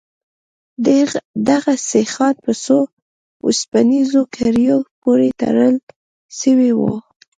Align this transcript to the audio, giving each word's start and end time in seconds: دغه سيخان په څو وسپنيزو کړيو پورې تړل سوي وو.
دغه 1.49 1.73
سيخان 1.91 2.35
په 2.45 2.51
څو 2.63 2.77
وسپنيزو 3.45 4.21
کړيو 4.35 4.77
پورې 5.01 5.27
تړل 5.41 5.75
سوي 6.39 6.71
وو. 6.79 6.93